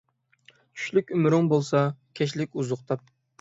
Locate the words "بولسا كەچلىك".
1.51-2.57